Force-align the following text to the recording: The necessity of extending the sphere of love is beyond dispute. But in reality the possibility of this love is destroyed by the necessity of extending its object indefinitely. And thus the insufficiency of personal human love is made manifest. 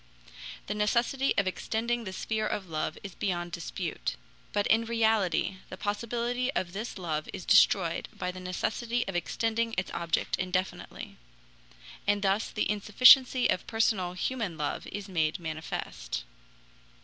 The 0.65 0.73
necessity 0.73 1.31
of 1.37 1.45
extending 1.45 2.05
the 2.05 2.11
sphere 2.11 2.47
of 2.47 2.67
love 2.67 2.97
is 3.03 3.13
beyond 3.13 3.51
dispute. 3.51 4.15
But 4.51 4.65
in 4.65 4.83
reality 4.85 5.57
the 5.69 5.77
possibility 5.77 6.51
of 6.53 6.73
this 6.73 6.97
love 6.97 7.29
is 7.33 7.45
destroyed 7.45 8.09
by 8.11 8.31
the 8.31 8.39
necessity 8.39 9.07
of 9.07 9.15
extending 9.15 9.75
its 9.77 9.91
object 9.93 10.37
indefinitely. 10.37 11.17
And 12.07 12.23
thus 12.23 12.49
the 12.49 12.67
insufficiency 12.67 13.47
of 13.47 13.67
personal 13.67 14.13
human 14.13 14.57
love 14.57 14.87
is 14.87 15.07
made 15.07 15.37
manifest. 15.37 16.23